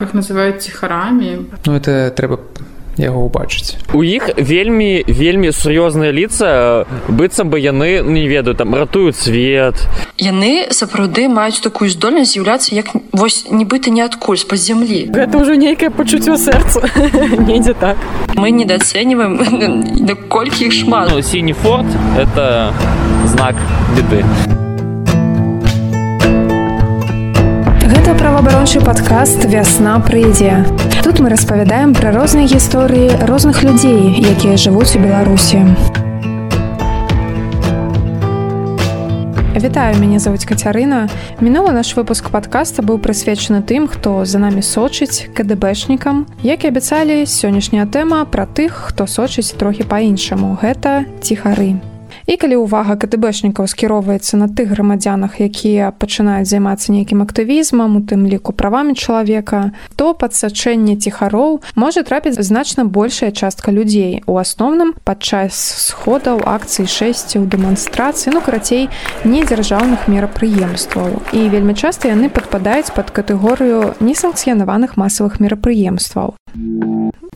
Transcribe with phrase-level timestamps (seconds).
[0.00, 1.50] Их называюць ціхарамі.
[1.66, 2.38] Ну это трэба
[3.02, 9.18] яго ўбачыць у іх вельмі вельмі сур'ёзныя лица быццам бы яны не ведаю там ратуюць
[9.18, 9.74] свет
[10.18, 15.58] яны сапраўды маюць такую здольнасць з'яўляцца як вось нібыта не адкуль з-пад зямлі гэта ўжо
[15.58, 16.78] нейкае пачуццё сэрца
[17.50, 17.98] недзе так.
[18.38, 19.34] Мы недацэньваем
[20.06, 21.10] наколькі іх шмат.
[21.10, 22.70] Ну, сіні форт это
[23.26, 23.58] знак
[23.98, 24.22] беды
[28.08, 30.64] Гэта праваабарончы падкаст вясна прыйдзе.
[31.04, 35.60] Тут мы распавядаем пра розныя гісторыі розных людзей, якія жывуць у Беларусі.
[39.60, 41.12] Вітаю мяне завуць кацярына.
[41.44, 46.24] Мінулы наш выпуск падкаста быў прысвечаны тым, хто за намі сочыць кДБшнікам.
[46.40, 50.56] Як і абяцалі, сённяшняя тэма пра тых, хто сочыць трохі па-іншаму.
[50.56, 51.76] Гэта ціхары.
[52.28, 58.28] І калі ўвага КТБшнікаў скіроўваецца на тых грамадзянах, якія пачынаюць займацца нейкім актывізмам, у тым
[58.28, 64.20] ліку правамі чалавека, то падсачэнне ціхароў можа трапіць значна большая частка людзей.
[64.28, 65.56] У асноўным падчас
[65.88, 68.92] сходаў акцый шэсцяў дэманстрацыі, ну карацей,
[69.24, 71.24] недзяржаўных мерапрыемстваў.
[71.32, 76.36] І вельмі часта яны падпадаюць пад катэгорыю несанкцыянаваных масавых мерапрыемстваў.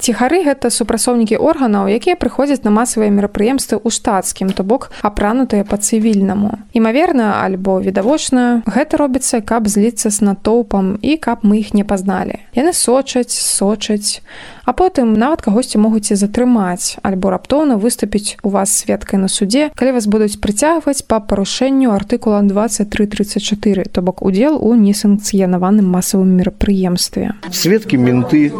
[0.00, 6.58] Ціхары гэта супрацоўнікі органаў, якія прыходзяць на масавыя мерапрыемствы ў штатскім, то бок апранутыя па-цывільнаму.
[6.72, 12.40] Імаверна, альбо відавочна, гэта робіцца, каб зліцца з натоўпам і каб мы іх не пазналі.
[12.56, 14.22] Яны сочаць, сочаць,
[14.64, 19.70] а потым нават кагосьці могуць і затрымаць, альбо раптоўна выступіць у вас сведкай на суде,
[19.74, 27.34] калі вас будуць прыцягваць па парушэнню артыкула 2334, то бок удзел у несанкцыянаваным масавым мерапрыемстве.
[27.50, 28.52] Светкі менты,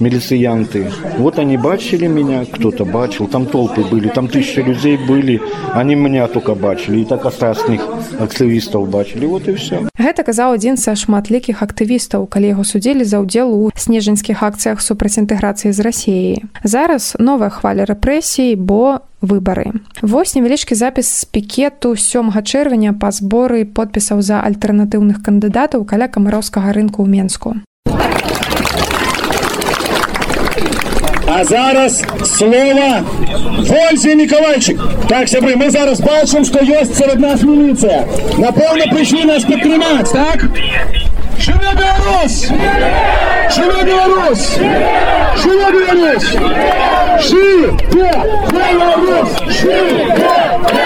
[0.00, 0.90] милициянты.
[1.18, 5.40] Вот они бачили меня, кто-то бачил, там толпы были, там тысячи людей были,
[5.74, 7.82] они меня только бачили, и так остальных
[8.20, 9.82] актывистов бачили, вот и все.
[9.98, 15.18] Гэта казаў адзін са шматлікіх актывістаў, калі яго судзілі за ўдзел у снежаньскіх акцыях супраць
[15.18, 16.44] інтэграцыі з рассіяй.
[16.64, 19.72] Зараз новая хваля рэпрэсій, бо выбары.
[20.02, 26.72] Вось невялічкі запіс з пікету сёмга чэрвеня па зборы подпісаў за альтэрнатыўных кандыдатаў каля камароўскага
[26.72, 27.56] рынку ў Менску.
[31.28, 33.04] А зараз слово
[33.58, 34.80] Вользе Миколайчик.
[35.08, 38.06] Так, сябры, мы зараз бачым, што ёсць сярод нас міліцыя.
[38.38, 40.46] Напэўна, прыйшлі нас падтрымаць, так?
[41.38, 42.48] Жыве Беларусь!
[43.54, 44.56] Жыве Беларусь!
[45.36, 46.30] Жыве Беларусь!
[47.22, 48.48] Жыве Беларусь!
[48.80, 49.36] Жыве Беларусь!
[49.50, 50.78] Жыве Беларусь!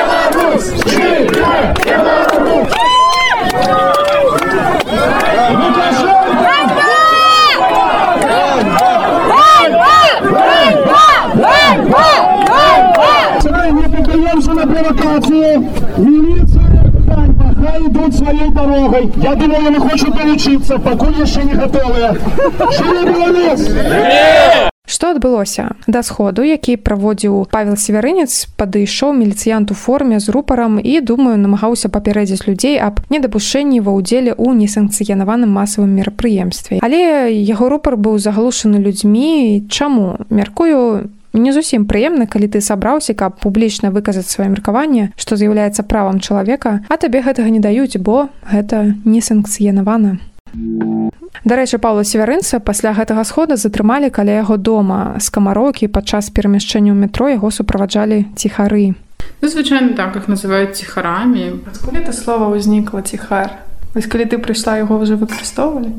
[14.55, 16.52] на провокацию.
[17.62, 19.12] Хай идут своей дорогой.
[19.17, 22.19] Я думаю, они хотят научиться, покуль еще не готовые.
[22.73, 24.71] Живи Беларусь!
[24.84, 31.00] Што адбылося да сходу які праводзіў павел северынец падышоў міліцыянт у форме з рупарам і
[31.00, 37.97] думаю намагаўся папярэдзіць людзей аб недапушэнні ва ўдзеле ў несанкцыянаваным масавым мерапрыемстве але яго рупар
[37.97, 44.48] быў заглушаны людзьмі чаму мяркую не зусім прыемна калі ты сабраўся каб публічна выказаць сваё
[44.53, 50.19] меркаванне што з'яўляецца правам чалавека а табе гэтага не даюць бо гэта не санкцыянавана.
[51.44, 55.16] Дарэчы паўла северынца пасля гэтага схода затрымалі каля яго дома.
[55.19, 58.94] З камарокі падчас перамяшчэння ў метро яго суправаджалі ціхары.
[59.41, 61.64] Ну, звычайно так их называюць ціхарамі.
[61.66, 63.62] Адкуль это слово ўзнікла ціхар
[63.94, 65.93] вось калі ты прыйшла яго ўжо выкарыстоўвалі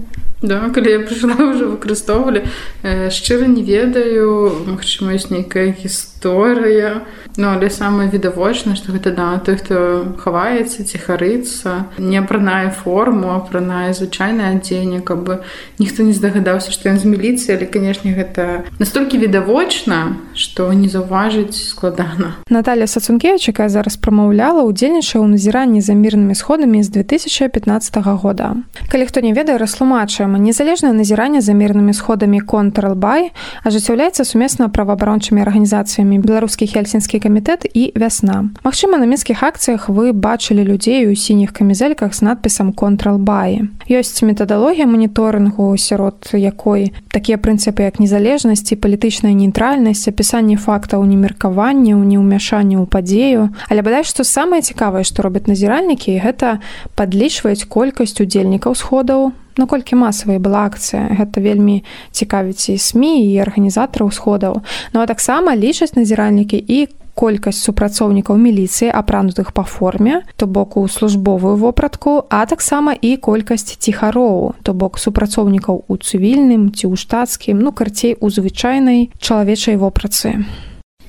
[0.44, 2.44] Да, калі я прыйшла ўжо выкарыстоўвалі
[2.84, 9.58] шчыра не ведаю магчыма ёсць нейкая гісторыя Ну але самае відавочна што гэта да той
[9.58, 9.78] хто
[10.20, 15.40] хаваецца ці харыцца не апранае форму апранае звычайнае адзенне каб бы
[15.80, 21.56] ніхто не здагадаўся што ён з міліцыі але канешне гэта настолькі відавочна што не заўважыць
[21.56, 28.62] складана Наталья сацункевич якая зараз прамаўляла удзельнічаў у назіранні за мірнымі сходамі з 2015 года.
[28.92, 33.30] Калі хто не ведае растлумачаем Таксама незалежнае назіранне за мірнымі сходамі контралбай
[33.70, 38.50] ажыццяўляецца сумесна праваабарончымі арганізацыямі беларускі хельсінскі камітэт і вясна.
[38.66, 43.70] Магчыма, на мінскіх акцыях вы бачылі людзей у сініх камізельках з надпісам контралбаі.
[43.86, 51.94] Ёсць метадалогія маніторынгу сярод якой такія прынцыпы як незалежнасць і палітычная нейтральнасць, апісанне фактаў немеркавання,
[51.94, 56.58] неўмяшання ў падзею, але бадай што самае цікавае, што робяць назіральнікі, гэта
[56.98, 64.12] падлічваюць колькасць удзельнікаў сходаў, наколькі масавая была акцыя гэта вельмі цікавіць і сМ і арганізатараў
[64.12, 64.62] сходаў.
[64.94, 70.88] Ну а таксама лічаць назіральнікі і колькасць супрацоўнікаў міліцыі апранутых па форме то бок у
[70.88, 77.62] службовую вопратку а таксама і колькасць ціхароў то бок супрацоўнікаў у цывільным ці ў штатскім
[77.62, 80.42] ну карцей у звычайнай чалавечай вопрацы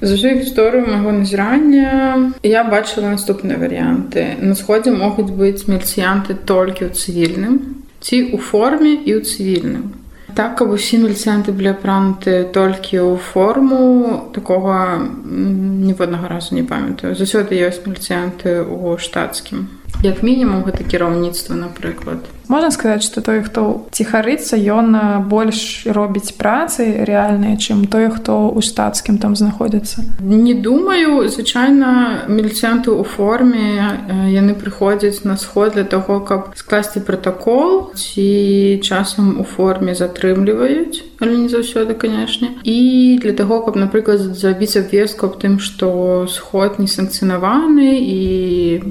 [0.00, 4.37] з усю гісторыю майго назірання я бачыла наступныя варыянты.
[4.41, 10.05] На сходзе могуць быць мільцыянты толькі ў цывільным ці ў форме і ў цывільным
[10.35, 17.15] так каб усе мільцыянты былі апрануты толькі ў форму такога ніводнага разу не памятаю.
[17.15, 19.71] Заўсёды ёсць мільцыянты ў штатскім
[20.02, 22.19] як мінімум гэта кіраўніцтва напрыклад.
[22.49, 24.93] Можна сказаць што той хто ціхарыцца ён
[25.29, 30.05] больш робіць працы рэальныя чым той хто ў штатскім там знаходзіцца.
[30.20, 33.96] Не думаю звычайна міліцыянты ў форме
[34.29, 41.37] яны прыходзяць на сход для того каб скласці пратакол ці часам у форме затрымліваюць але
[41.37, 42.50] не заўсёды канешне.
[42.64, 48.20] І для таго каб напрыклад забіць абвестку аб тым што сход не санкцынаваны і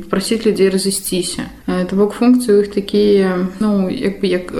[0.09, 1.49] прасіць людзей разысціся
[1.89, 4.51] то бок функцыю іх такія ну як бы як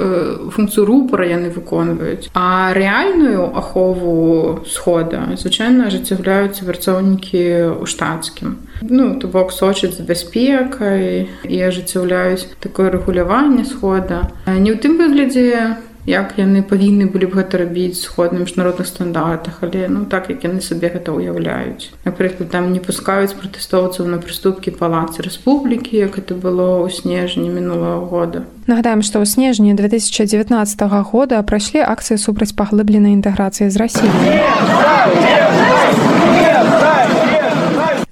[0.52, 2.30] функцыю рупора яны выконваюць.
[2.34, 8.58] А рэальную ахову схода звычайна ажыццяўляюцца вярцоўнікі ў штатскім.
[8.82, 14.32] Ну то бок сочыць з бяспекай і ажыццяўляюць такое рэгуляванне схода.
[14.48, 19.64] Не ў тым выглядзе як яны павінны былі б гэта рабіць сход на міжнародных стандартах
[19.64, 21.92] але ну так як яны сабе гэта ўяўляюць.
[22.04, 28.06] Напрыклад там не пускаюць пратэстоўцаў на прыступкі палацы рэспублікі як это было ў снежні мінулого
[28.08, 28.44] года.
[28.68, 34.12] Нагадаем што ў снежні 2019 года прайшлі акцыі супраць паглыбленай інтэграцыі з рассіі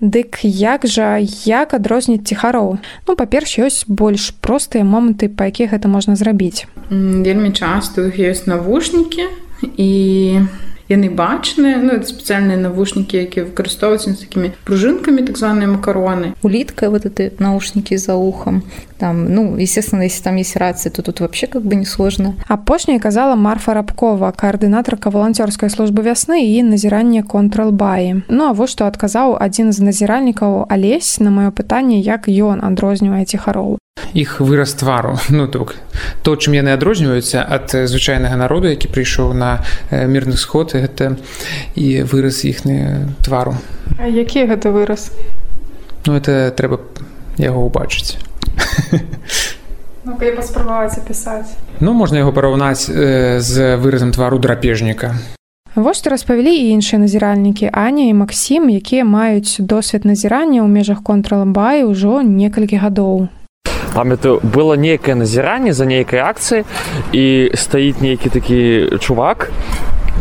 [0.02, 2.82] Дык як жа як адрозніць ціхароў?
[3.06, 6.66] Ну па-перш ёсць больш простыя моманты па якіх гэта можна зрабіць.
[6.90, 9.30] Вельмі часто іх ёсць навушнікі
[9.78, 9.92] і
[10.92, 16.36] яны бачныя ну спецыяльныя навушнікі якія выкарыстоўваюцца з такімі пружынкамі так званыя макароны.
[16.44, 18.64] Улітка вот эти наушники за ухом.
[18.98, 22.36] Там ну естественно если там есть рация то тут вообще как бы несложно.
[22.48, 28.86] Апошняя казала марфа рабкова коаардынатарка волонцёрскай службы вясны і назірання контралбаі ну а вось што
[28.86, 33.81] адказаў адзін з назіральнікаў алесь на маё пытанне як ён адрознівае ціхароў
[34.14, 35.18] іх выраз твару.
[35.30, 35.76] Ну так
[36.24, 41.18] то чым яны адрозніваюцца ад звычайнага народу які прыйшоў на мірны сход гэта
[41.76, 43.56] і выраз іхны твару.
[44.00, 45.12] Які гэта выраз?
[46.06, 46.82] Ну это трэба
[47.38, 48.18] яго ўбачыць.
[50.02, 55.16] Ну, паспрабаваць апісаць ну можна яго параўнаць э, з выразам твару драпежніка.
[55.76, 61.88] Вось распавялі і іншыя назіральнікі Аня і Максім, якія маюць досвед назірання ў межах контраламбаі
[61.90, 63.32] ўжо некалькі гадоў
[63.94, 66.64] памятаю было нейкае назіранне за нейкай акцыі
[67.12, 68.60] і стаіць нейкі такі
[69.00, 69.52] чувак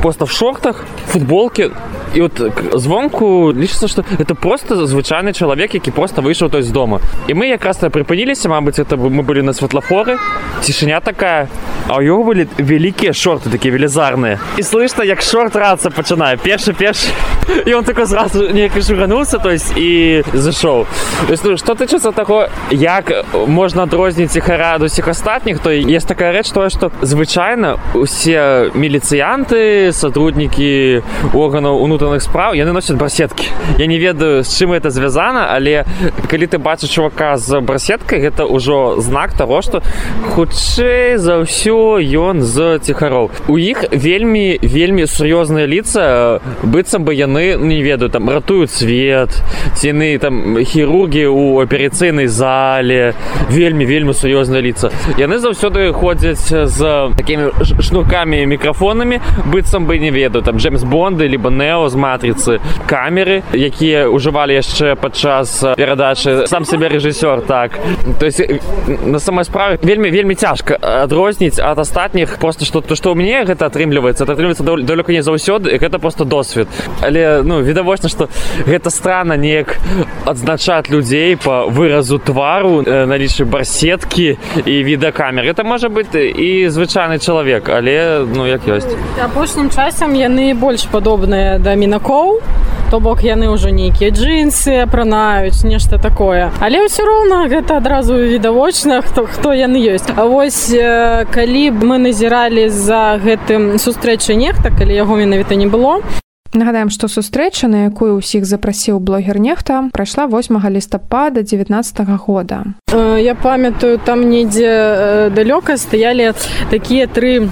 [0.02, 1.70] просто в шортах футболке.
[2.14, 2.42] І от
[2.74, 6.98] звонку лічыцца што это просто звычайны чалавек які просто выйшаў той з дома
[7.28, 10.18] і мы якраз прыпыніліся Мабыць это мы былі на светлафоры
[10.62, 11.46] цішыня такая
[11.86, 16.74] а ў яго былі вялікія шорты такія велізарныя і слышно як шорт рацца пачынае першы
[16.74, 17.14] першы
[17.66, 20.86] і он такой зразу неяк шугануўся то есть і зашоў
[21.56, 23.12] што тычыцца таго як
[23.46, 29.62] можна адрозніць іх раду усіх астатніх то есть такая рэч тое што звычайна усе міліцыянты
[29.92, 31.02] сотруднікі
[31.34, 33.48] органаў унутраных спраў яны носяць барсеткі
[33.78, 35.84] я не ведаю з чым это звязана але
[36.30, 39.82] калі ты бачыш чувака з барсеткай гэта ўжо знак того что
[40.34, 47.56] хутчэй за ўсё ён з ціхароў у іх вельмі вельмі сур'ёзныя лица быццам бы яны
[47.56, 49.30] не ведаю там ратуюць свет
[49.74, 53.14] ціны там хірургі у аперацыйнай зале
[53.50, 54.90] вельмі вельмі сур'ёзныя лица.
[55.18, 56.78] Яны заўсёды ходзяць з
[57.16, 60.44] такімі шнуркамі мікрафонамі быццам бы не ведаю.
[60.44, 62.60] Там джемс бонды либо нео з матрыцы.
[62.86, 66.46] Камеры якія ўжывалі яшчэ падчас перадачы.
[66.46, 67.78] Сам сябе рэжысёр так.
[68.18, 68.42] То есть
[69.06, 72.38] на самой справе вельмі вельмі цяжка адрозніць ад астатніх.
[72.38, 76.68] Просто что то что у мне гэта атрымліваецца атрымліваецца далёка не заўсёды гэта просто досвед.
[77.02, 78.28] Але ну відавочна что
[78.66, 79.78] гэта странно неяк
[80.24, 85.44] адзначаць людзей по выразу твару налічы барсеткі і відэакамер.
[85.44, 88.88] Это можа быть і звычайны чалавек але ну як ёсць
[89.60, 92.40] апошнім часам яны больш падобныя да мінакоў
[92.90, 96.48] то бок яны ўжо нейкія джинсы апранаюць нешта такое.
[96.64, 100.08] Але ўсё роўна гэта адразу відавочна хто хто яны ёсць.
[100.16, 106.00] А вось калі б мы назіралі за гэтым сустрэчы нехта калі яго менавіта не было.
[106.56, 112.64] Нагадаем, што сустрэча, на якую ўсіх запрасіў блогер нехта, прайшла 8 лістапада 19 -го года.
[112.90, 116.32] Я памятаю, там недзе далёка стаялі
[116.70, 117.46] такія тры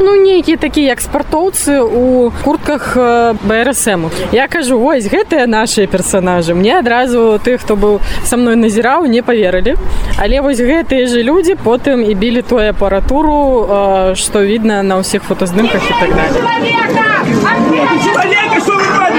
[0.00, 2.96] ну нейкія такія як спартоўцы у куртках
[3.42, 9.06] брсм я кажу вось гэтыя наши персонажы мне адразу ты хто быў со мной назіраў
[9.06, 9.76] не поверылі
[10.18, 15.82] але вось гэтыя же люди потым і білі тую апаратуру что видно на ўсіх фотаздымках
[15.82, 16.42] і так далее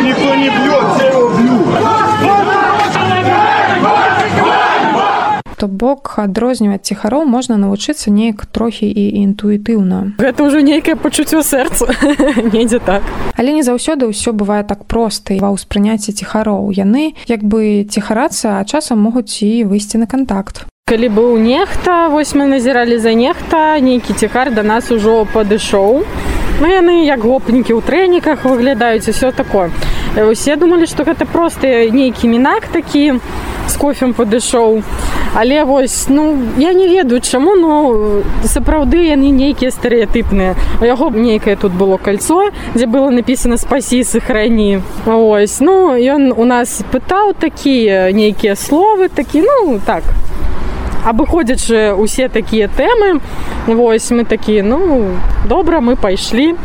[0.03, 1.12] никто не бьет, я его бью.
[5.63, 10.19] То бок адрозніваць ціхароў можна навучыцца неяк трохі і інтуітыўна.
[10.19, 11.87] Гэта ўжо нейкае пачуццё сэрца
[12.55, 12.99] недзе так.
[13.39, 16.75] Але не заўсёды ўсё бывае так проста ва ўспрыняцці ціхароў.
[16.75, 20.67] Яны як бы ціхарацца, а часам могуць і выйсці на кантакт.
[20.83, 26.03] Калі быў нехта, вось мы назіралі за нехта, нейкі ціхар да нас ужо падышоў.
[26.59, 29.71] Ну яны як гопнікі ў трэніках выглядаюць усё такое.
[30.19, 33.23] Усе думалі, што гэта проста нейкі мінак такі
[33.71, 34.83] з кофем падышоў.
[35.33, 41.55] Але вось ну я не ведаю чаму ну сапраўды яны нейкія стэеатыпныя у яго нейкае
[41.55, 48.11] тут было кольцо дзе было написано спасі сохрані ось ну ён у нас пытаў такія
[48.11, 50.03] нейкія словы такі ну так
[51.03, 53.19] абыходзячы усе такія тэмы.
[53.67, 55.15] Вось мы такія ну
[55.47, 56.55] добра мы пайшлі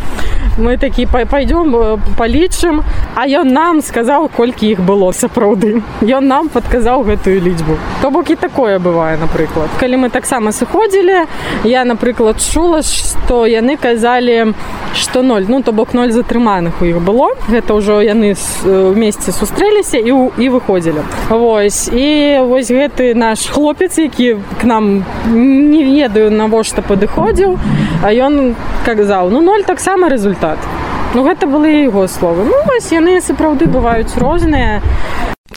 [0.59, 1.75] мы такі пойдем
[2.19, 2.83] палічым
[3.15, 8.31] а ён нам сказаў колькі іх было сапраўды ён нам падказаў гэтую лічбу то бок
[8.31, 11.27] і такое бывае напрыклад калі мы таксама сыходзілі
[11.65, 14.55] я напрыклад чула што яны казалі
[14.95, 17.29] что 0 ну то бок 0 затрыманых у іх было.
[17.49, 18.35] Гэта ўжо яны
[18.65, 25.85] вместе сустрэліся і і выходзілі Вось і вось гэты наш хлопец які к нам не
[25.85, 27.59] ведаю навошта падыходзіў
[28.03, 30.48] а ён казаў ну 0 таксама результат
[31.15, 34.81] Ну гэта былі яго словы ну вось яны сапраўды бываюць розныя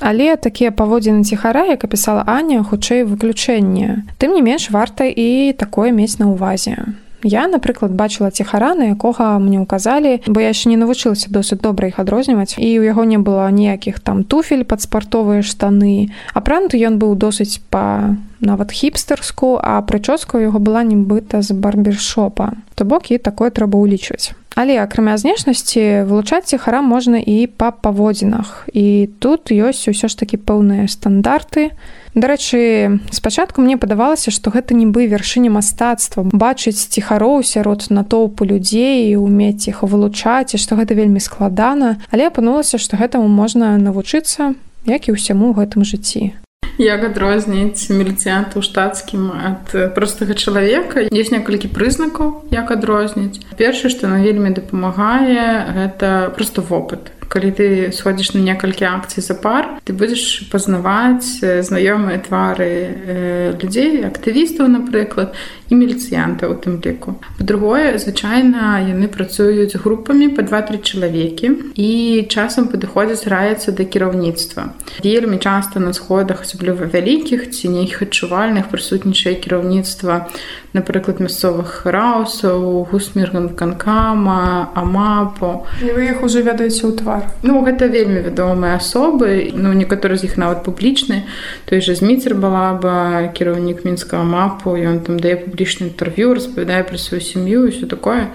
[0.02, 4.02] Але такія паводзіны ціхара, як апісала Аня, хутчэй выключэнне.
[4.18, 6.98] Тым не менш варта і такое мець на ўвазе.
[7.24, 11.94] Я, напрыклад, бачыла ціхара, на якога мне ўказалі, бо я яшчэ не навучылася досыць добра
[11.94, 12.58] іх адрозніваць.
[12.58, 16.10] І ў яго не было ніякіх там туфель пад спартовыя штаны.
[16.34, 22.58] Апрануты ён быў досыць па нават хіпстарску, а прычоска яго была нібыта з барбершопа.
[22.76, 24.34] То бок і такое трэба ўлічваць.
[24.56, 28.68] Але акрамя знешнасці вылучаць ціхара можна і па паводзінах.
[28.74, 31.72] І тут ёсць усё ж такі пэўныя стандарты,
[32.12, 39.72] Дарэчы, спачатку мне падавалася, што гэта нібы вяршыня мастацтва, бачыць ціхароў сярод натоўпу людзей, умець
[39.72, 44.60] іх вылучаць і што гэта вельмі складана, але апынулася, што гэтаму можна навучыцца,
[44.92, 46.36] як і ўсяму гэтым жыцці.
[46.82, 54.18] Як адрозніць міліцыянту штатскім ад простага чалавека ёсць некалькі прызнакаў як адрозніць першае што на
[54.26, 55.46] вельмі дапамагае
[55.78, 62.20] гэта просто вопыт калі ты сходзіш на некалькі акцый за пар ты будзеш пазнаваць знаёмыя
[62.28, 65.32] твары людзей актывістаў напрыклад
[65.72, 67.16] і міліцыянта ў тым ліку.
[67.40, 71.92] По-другое звычайна яны працуюць групамі по два-тры чалавекі і
[72.28, 74.76] часам падыходзяць раецца да кіраўніцтва.
[75.00, 80.28] Вельмі часта на сходах асабліва вялікіх ці нейкіх адчувальных прысутнічае кіраўніцтва
[80.76, 88.22] напрыклад мясцовых раусаў гусмірган канкама амапу вы іх уже ведаеце ў твар Ну гэта вельмі
[88.22, 91.24] вядомыя асобы ну некаторы з іх нават публічны
[91.66, 96.98] той же зміцер была бы кіраўнік мінскага мапу ён там дае публічны інтэрв'ю распавядае пра
[96.98, 98.30] сваю сям'ю ўсё такое.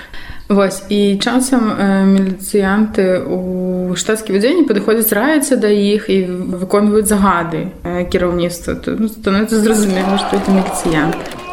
[0.49, 6.23] Вось і часам э, міліцыянты у штатскі вядзенні падыходзяць раіцца да іх і
[6.63, 11.46] выконваюць загады э, кіраўніцтва ну, становіцца зразумела што это міліцыянт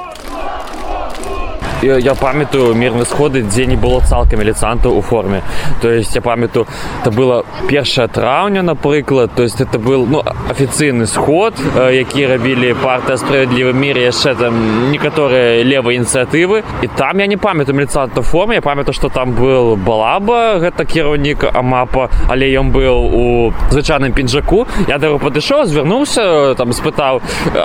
[1.84, 5.42] я памятаю мірны сходы дзе не было цалкам міліцанта у форме
[5.82, 6.68] то есть я памятаю
[7.02, 11.54] это было першая траўня напрыклад то есть это был ну афіцыйны сход
[11.92, 17.78] які рабілі партыя справядлівы мір яшчэ там некаторыя левыя ініцыятывы і там я не памятаю
[17.78, 23.54] міліцанта форме я памятаю что там был балаба гэта кіраўнік амапа але ён быў у
[23.72, 27.22] звычайным пінжаку я да падышоў звярнуўся там спытаў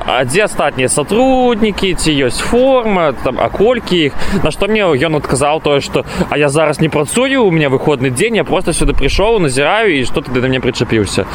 [0.07, 3.13] а дзе астатнія сотруднікі ці ёсць форма?
[3.13, 6.89] Там а колькі іх на што мне ён адказаў тое што а я зараз не
[6.89, 10.61] працую у меня выходны дзень я просто сюда прыйшоў назіраю і што ты да мне
[10.61, 11.27] прычапіўся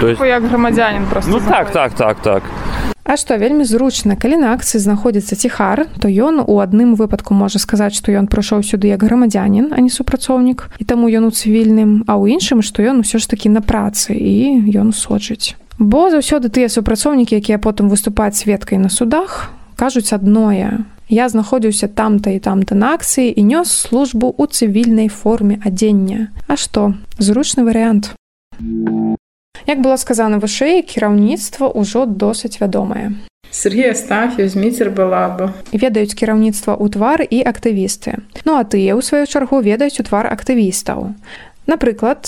[0.00, 2.42] то есть як грамадзянин просто ну так так так так.
[3.04, 7.58] А што вельмі зручна калі на акцыі знаходзіцца ціхар то ён у адным выпадку можа
[7.58, 12.06] сказаць што ён прыйшоў сюды як грамадзянин а не супрацоўнік і таму ён у цывільным
[12.06, 16.48] а ў іншым што ён усё ж такі на працы і ён сочыць бо заўсёды
[16.48, 22.74] тыя супрацоўнікі якія потым выступаюць сведкай на судах кажуць адное я знаходзіўся там-то і там-то
[22.74, 28.16] на акцыі і нёс службу ў цывільнай форме адзення А што зручны варыянт
[29.68, 33.12] Як было сказана вышэй кіраўніцтва ўжо досыць вядомае
[33.52, 35.52] Сергей Астафьев, Зміцер Балаба.
[35.76, 38.24] Ведаюць кіраўніцтва ў твар і актывісты.
[38.48, 41.12] Ну а тыя, у сваю чаргу ведаюць у твар актывістаў.
[41.66, 42.26] Напрыклад,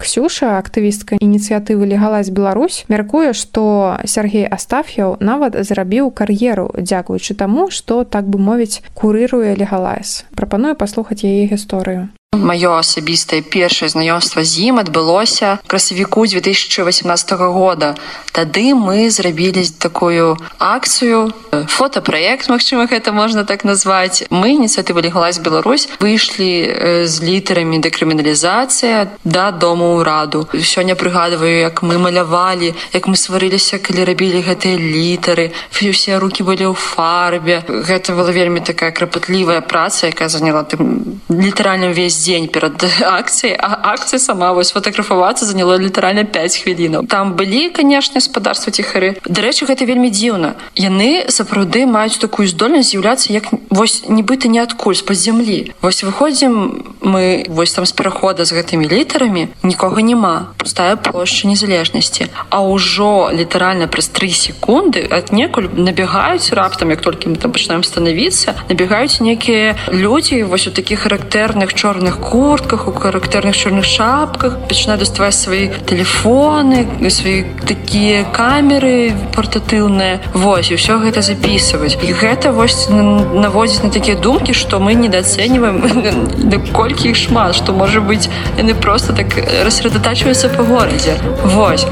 [0.00, 8.04] Ксюша, актывістка ініцыятывы легалась Беларусь, мяркуе, што Сергей Астаф'яў нават зрабіў кар'еру, дзякуючы таму, што
[8.04, 10.28] так бы мовіць, курыруе легалайс.
[10.36, 12.12] Прапаную паслухаць яе гісторыю.
[12.36, 17.96] Маё асабістае першае знаёмства з ім адбылося красавіку 2018 года.
[18.36, 21.32] Тады мы зрабілі такую акцыю
[21.72, 24.28] фотапраект Мачыма гэта можна так назваць.
[24.28, 30.52] Мы ініцыятывы легалась Беларусь выйшлі з літарамі дэкрыміналізацыя да дому ўраду.
[30.52, 35.56] Сёння прыгадваю, як мы малявалі, як мы сварыліся, калі рабілі гэтыя літары.
[35.80, 37.64] усе рукі былі ў фарбе.
[37.64, 42.82] Гэта была вельмі такая крапатлівая праца, якая заняла тым літаральным весь дзень перад
[43.18, 49.14] акцыяй а акцыя сама вось фотаграфавацца заняла літаральна 5 хвілінаў там былі канешне гаспадарства ціхары
[49.28, 50.56] дарэчы гэта вельмі дзіўна.
[50.74, 55.72] Яны сапраўды маюць такую здольнасць з'яўляцца як вось нібыта ниадкуль з-пад зямлі.
[55.82, 60.56] Вось выходзім мы вось там з перахода з гэтымі літарамі нікога няма.
[60.56, 62.32] Пустая плошча незалежнасці.
[62.48, 68.56] А ўжо літаральна праз три секунды аднекуль набегаюць раптам як толькі мы там пачынаем станавіцца
[68.72, 74.58] набегаюць некія людзі вось у такіх характэрных чорных чорных куртках у характэрных чорных шапках.
[74.68, 82.52] Пачынаю даставаць свае телефоны свае такія камеры партатыўныя Вось і ўсё гэта записываць і гэта
[82.52, 88.74] вось наводзіць на такія думкі што мы недооцэньваем колькі іх шмат што можа быць яны
[88.74, 89.28] просто так
[89.64, 91.86] рассредотачваюцца по горадзе Вось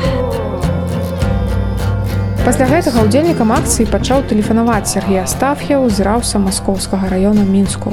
[2.45, 7.91] Пасля гэтага удзельнікам акцыі пачаў тэлефанаваць Сергея Стаф'яў з раўса маскоўскага района мінску.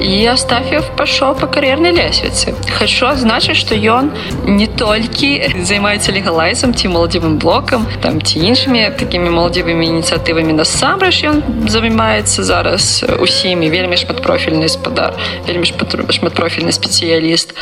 [0.00, 2.54] И Астафьев пошел по карьерной лестнице.
[2.78, 4.12] Хочу отзначить, что он
[4.44, 11.42] не только занимается легалайзом, тем молодевым блоком, там, те іншими такими молодевыми инициативами насамрэч он
[11.68, 15.14] занимается зараз усімі вельмі шматпрофільны спадар
[15.46, 15.66] вельмі
[16.10, 17.54] шматпрофільны спецыяліст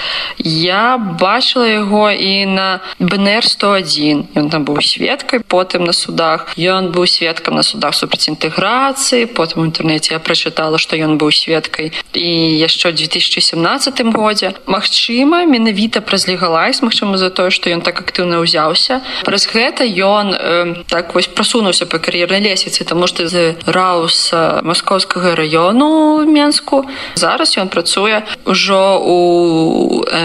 [0.44, 6.52] я бачыла яго і на бнр 101 ён там быў сведкай потым на судах.
[6.56, 11.32] Ён быў сведкам на судах супраць інтэграцыі потым у інтэрнэце я прачытала што ён быў
[11.32, 14.54] сведкай і яшчэ ў 2017 годзе.
[14.66, 19.02] Мачыма менавіта праз легалайз Мачыма за тое што ён так актыўна ўзяўся.
[19.26, 25.34] Праз гэта ён э, так вось прасунуўся па кар'ернай лесвіцы таму што з рауса маскоўскага
[25.34, 26.86] раёну менску.
[27.14, 29.18] Зараз ён працуе ўжо у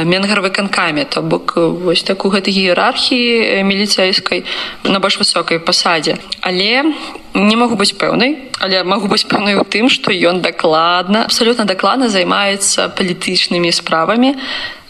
[0.05, 4.45] менгаравы канкаме то бок вось так у гэтай іерархіі міліцэйскай
[4.83, 6.17] на больш высокай пасадзе.
[6.41, 6.93] Але
[7.37, 12.09] не магу быць пэўнай але магу быць пэўнай у тым што ён дакладна абсалютна дакладна
[12.09, 14.35] займаецца палітычнымі справамі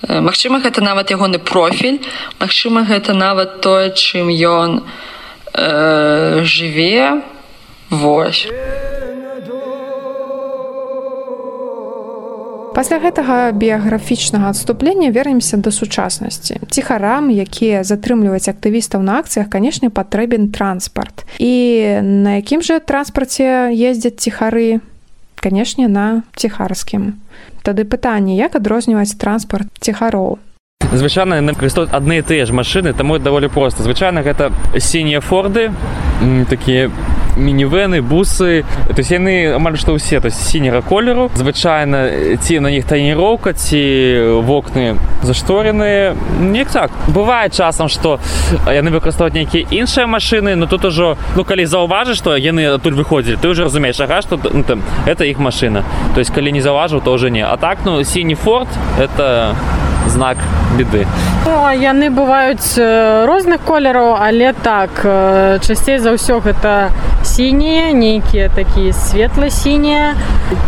[0.07, 1.97] Магчыма гэта нават ягоны профіль
[2.39, 4.85] Магчыма гэта нават тое чым ён
[5.57, 7.23] э, жыве
[7.89, 8.47] вось.
[12.77, 16.61] Пасля гэтага біяграфічнага адступлення вернемся да сучаснасці.
[16.69, 21.25] Ціхарам, якія затрымліваюць актывістаў на акцыях, канешне, патрэбен транспарт.
[21.41, 24.77] І на якім жа транспарце ездзяць ціхары,
[25.41, 27.17] канешне, на ціхарскім.
[27.65, 30.37] Тады пытанне, як адрозніваць транспарт ціхароў.
[30.93, 33.81] Звычайна яны выкарыстоўваюць адны і тыя ж машыны, таму даволі проста.
[33.81, 35.73] Звычайна гэта сінія форды,
[36.45, 36.93] такія
[37.37, 38.65] мінівены бусы.
[38.87, 41.29] То есть яны амаль што ўсе то сіняга колеру.
[41.35, 46.91] Звычайна ці на них таніроўка ці вокны заштореныя неяк так.
[47.07, 48.19] Бывае часам что
[48.65, 53.37] яны выкарыстоўваюць нейкія іншыя машины но тут ужо ну калі заўважыш что яны адтуль выходзілі.
[53.37, 57.01] Ты уже разумееш ага что ну, там это іх машина то есть калі не заўважыў
[57.01, 57.45] то уже не.
[57.45, 58.67] А так ну сіні форт
[58.99, 59.55] это
[60.07, 60.37] знак
[60.77, 61.05] беды
[61.45, 62.79] ну, яны бываюць
[63.29, 65.03] розных колераў але так
[65.61, 66.89] часцей за ўсё гэта
[67.23, 70.15] сінія нейкія такія светла-сінія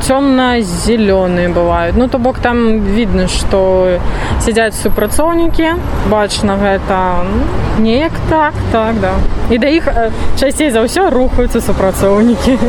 [0.04, 1.95] цёмна-зялёныя бываюць.
[1.95, 3.99] Ну то бок там видно что
[4.43, 5.75] сядзяць супрацоўнікі
[6.12, 7.23] бачна гэта
[7.80, 9.13] неяк так так да.
[9.49, 9.88] І да іх
[10.39, 12.60] часцей за ўсё рухаюцца супрацоўнікі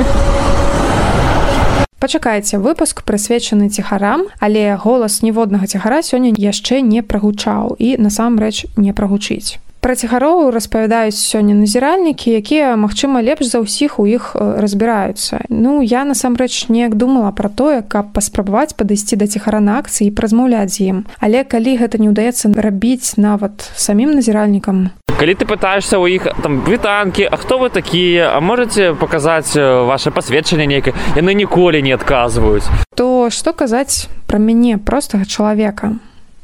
[2.01, 8.97] Пачакайце выпуск прысвечаны ціхарам, але голас ніводнага ціхара сёння яшчэ не прагучаў і насамрэч не
[8.97, 9.61] прагучыць.
[9.81, 15.49] Пра ціхароў распавядаюць сёння назіральнікі, якія, магчыма, лепш за ўсіх у іх разбіраюцца.
[15.49, 20.15] Ну я насамрэч неяк думала пра тое, каб паспрабаваць падысці да ціхара на акцыі і
[20.15, 20.99] празмаўляць з ім.
[21.17, 26.65] Але калі гэта не ўдаецца рабіць нават самім назіральнікам, калі ты пытаешься у іх там
[26.65, 28.37] вітанкі А хто вы такія?
[28.37, 30.95] А можете показаць ваше пасведчанне нейкае?
[31.17, 32.65] Яны ніколі не адказваюць
[33.01, 35.97] то что казаць пра мяне простага чалавека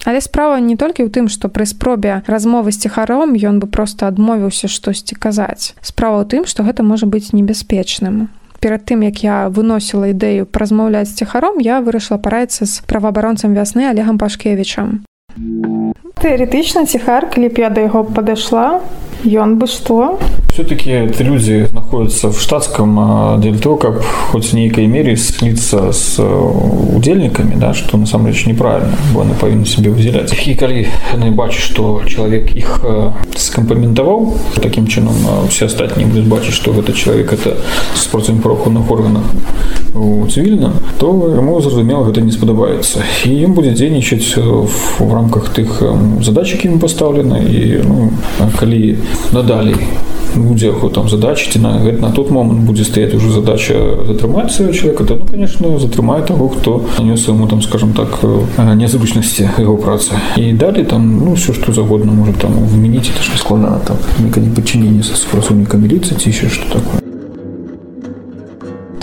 [0.07, 4.07] Але справа не толькі ў тым, што пры спробе размовы з ціхаром ён бы проста
[4.07, 5.75] адмовіўся штосьці казаць.
[5.83, 8.31] Справа ў тым, што гэта можа быць небяспечным.
[8.63, 14.15] Перад тым, як я выносіла ідэю празмаўляць ціхаром, я вырашыла параіцца з праваабаронцам вясны алегам
[14.15, 15.03] пашкевічам.
[16.23, 18.79] Тэарэтычна ціхар, калі б я да яго падышла,
[19.27, 20.19] ён бы што?
[20.53, 26.19] Все-таки эти люди находятся в штатском для того, как хоть в некой мере слиться с
[26.19, 30.33] удельниками, да, что на самом деле неправильно, бо они повинны себе выделять.
[30.47, 30.75] И когда
[31.13, 32.81] они бачат, что человек их
[33.37, 35.15] скомпоментовал таким чином,
[35.51, 37.59] все остальные будут бачить, что этот человек это
[37.95, 39.25] с правоохранных органах
[39.96, 45.50] у цивільна, то ему зразумела гэта не спадабаецца і ён будзе дзейнічаць в, в рамках
[45.50, 45.84] тых
[46.24, 48.12] задач які ему пастаўлены і ну,
[48.60, 48.98] калі
[49.32, 49.76] надалей
[50.36, 53.76] будзе яго там задачи ці на гэта на тот момант будзе стаять уже задача
[54.08, 58.20] затрымаць свого человека то ну конечно затрымае того хто нанёс ему там скажем так
[58.58, 63.38] незручнасці его працы і далі там ну все что загодна может там вменіць это ж
[63.38, 67.15] складана там не подчинение со супрацоўніка міліцыі ці еще что такое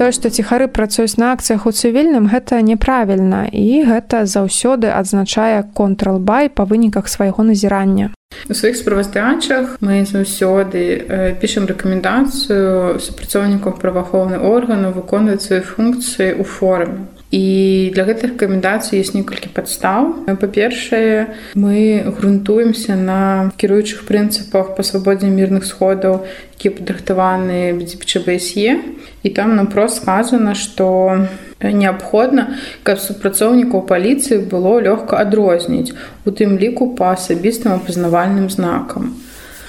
[0.03, 6.51] тое што ціхары працуюць на акцыях у цывільным гэта неправільна і гэта заўсёды адзначае контралбай
[6.51, 8.11] па выніках свайго назірання.
[8.51, 11.07] У сваіх справаздачах мы заўсёды
[11.39, 19.17] пішам рэкамендацыю супрацоўнікаў праваахоўны органу выконваць свае функцыі ў форме І для гэтых рэкамендацый ёсць
[19.17, 20.29] некалькі падстаў.
[20.37, 28.77] Па-першае, мы грунтуемся на кіруючых прынцыпах па свабодзе мірных сходаў, якія падрыхтаваны БДПЧБСЕ.
[29.25, 31.25] І там напрост сказана, што
[31.57, 32.53] неабходна,
[32.85, 35.97] каб супрацоўнікаў паліцыі было лёгка адрозніць,
[36.29, 39.17] у тым ліку па асабістым апазнавальным знакам.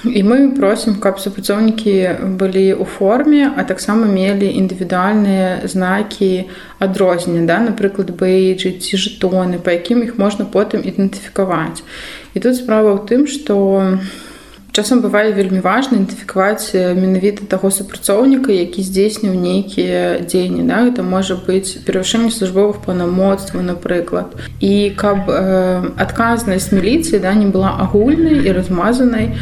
[0.05, 6.45] І мы просім, каб супрацоўнікі былі ў форме, а таксама мелі індывідуальныя знакі
[6.77, 7.57] адрознення, да?
[7.65, 11.81] напрыклад, бэйджы ці жэтоны, па якім іх можна потым ідэнтыфікаваць.
[12.33, 13.97] І тут справа ў тым, што
[14.75, 20.67] часам бывае вельмі важна ідэнтыфікаваць менавіта таго супрацоўніка, які здзейсніў нейкія дзеянні.
[20.67, 20.83] Да?
[20.91, 24.35] Гэта можа быць перавышэнне службовых паўнамоцтваў, напрыклад.
[24.59, 29.39] І каб э, адказнасць міліцыі да, не была агульнай і размазанай,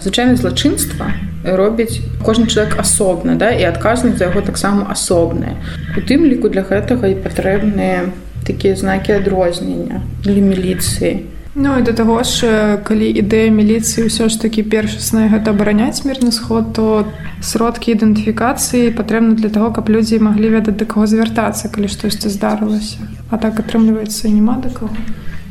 [0.00, 1.12] звычайна злачынства
[1.44, 5.58] робіць кожны чалавек асобна да і адказнасць за яго таксама асобныя
[5.96, 8.10] у тым ліку для гэтага і патрэбныя
[8.46, 14.40] такія знакі адрознення для міліцыі Ну і да таго ж калі ідэя міліцыі ўсё ж
[14.40, 17.04] такі першасная гэта абараняць мірны сход то
[17.44, 23.04] сродкі ідэнтыфікацыі патрэбны для таго каб людзі маглі ведаць да каго звяртацца калі штосьці здарылася.
[23.28, 24.96] А так атрымліваецца няма да каго.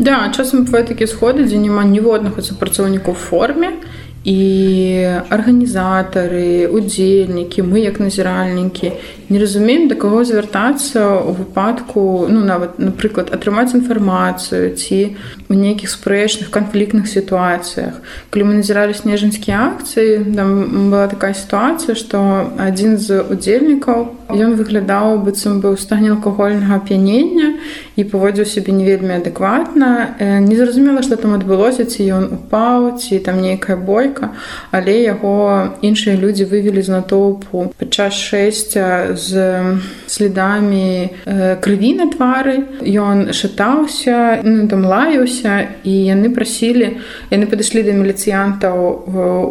[0.01, 3.77] Да, часам бывае такія сходы, дзе няма ніводнага супрацоўніка ў форме.
[4.25, 8.97] І арганізатары, удзельнікі, мы як назіральнікі
[9.31, 15.15] не разумеем да каго звяртацца ў выпадку ну нават напрыклад атрымаць інфармацыю ці
[15.47, 22.51] у нейкіх спрэчных канфліктных сітуацыях калі мы назіралі снежаньскія акцыі там была такая сітуацыя што
[22.59, 27.55] адзін з удзельнікаў ён выглядаў быццам бы ў стане алкагольнага ап'янення
[27.95, 33.39] і паводзіў сябе не вельмі адэкватна незразумела што там адбылося ці ён упаў ці там
[33.39, 34.35] нейкая бойка
[34.75, 42.65] але яго іншыя людзі вывелі з натоўпу падчас шэсця з следамі э, крыві на твары
[42.81, 46.97] ён шатаўся ну, там лаяўся і яны прасілі
[47.29, 48.77] яны падышлі да міліцыянтаў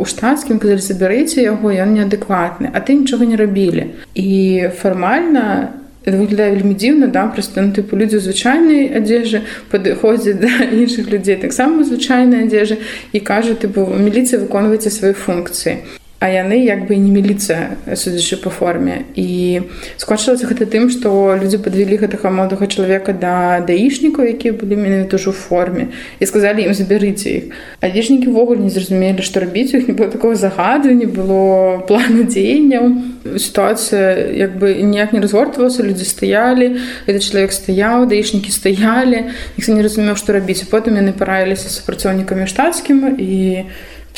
[0.00, 3.94] у штатскім казалі забярыце яго ён неадэкватны а ты нічога не рабілі.
[4.14, 11.12] І фармальна выглядае вельмі дзіўна да просто ну, тыпу людзі звычайнай адзежы падыходзяць да іншых
[11.12, 12.80] людзей таксама звычайнай адзежы
[13.12, 18.52] і кажа тыпу міліцыя выконваеце свае функцыі а яны як бы не міліцыя судзячы па
[18.52, 19.08] форме.
[19.16, 19.64] І
[19.96, 25.32] скончылася гэта тым што людзі падвялі гэтага моладага чалавека да даішнікаў якія былі менавіта ўжо
[25.32, 25.84] ў форме
[26.20, 27.44] і сказалі ім забярыце іх.
[27.80, 33.16] Адзежнікі ўвогуле не зразумелі што рабіць іх не было такого загаду не было плану дзеянняў.
[33.40, 36.76] Сітуацыя як бы ніяк не разгортвалася людзі стаялі
[37.08, 40.68] этот чалавек стаяў даішнікі стаялі ніхто не разумеў што рабіць.
[40.68, 43.64] Потым яны параіліся супрацоўнікамі штатскім і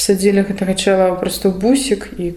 [0.00, 2.32] садзілі гэтага чала просто бусік і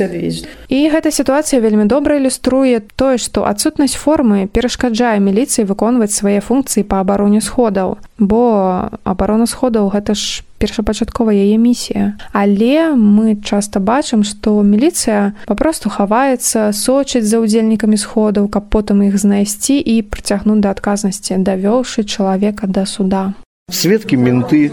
[0.00, 0.44] адвезь.
[0.68, 6.84] І гэта сітуацыя вельмі добра ілюструе тое, што адсутнасць формы перашкаджае міліцыі выконваць свае функцыі
[6.84, 12.20] па абароне сходаў, бо абарона сходаў гэта ж першапачаткова яе місія.
[12.32, 19.16] Але мы часта бачым, што міліцыя папросту хаваецца сочыць за ўдзельнікамі сходаў, каб потым іх
[19.16, 23.32] знайсці і прыцягнуць да адказнасці, давёўшы чалавека да суда.
[23.70, 24.70] Светкі менты,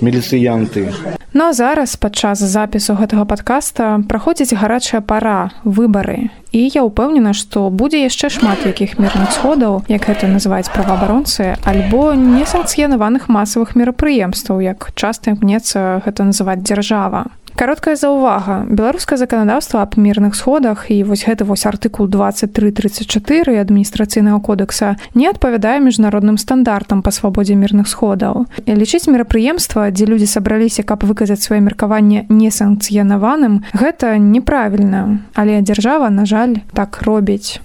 [0.00, 0.88] міліцыянты.
[1.32, 6.32] Ну а зараз падчас запісу гэтага падкаста праходзіць гарачая пара выбары.
[6.56, 12.16] І я ўпэўнена, што будзе яшчэ шмат якіх мірных сходаў, як гэта называюць праваабаронцы, альбо
[12.16, 17.28] несанкцыянаваных масавых мерапрыемстваў, як часта імкнецца гэта называць дзяржава.
[17.58, 18.70] Кароткая заўвага.
[18.70, 25.82] Беларускае заканадаўства аб мірных сходах і вось гэты вось артыкул 2334 адміністрацыйнага кодекса не адпавядае
[25.82, 28.46] міжнародным стандартам па свабодзе мірных сходаў.
[28.62, 36.30] Лічыць мерапрыемства, дзе людзі сабраліся, каб выказаць сваё меркаванне несанкцыянаваным, гэта неправільна, але дзяржава, на
[36.30, 37.58] жаль, так робіць.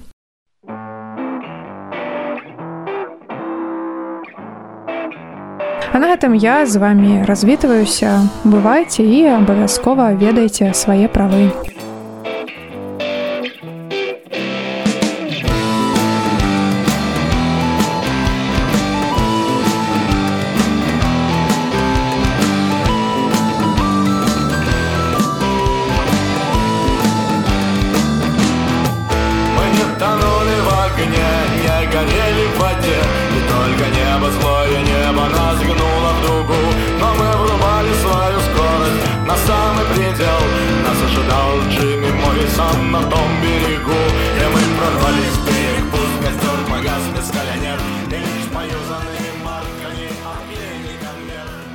[5.94, 11.73] А на гэтым я з вами развітваюся, бывайце і абавязкова ведайце свае правы.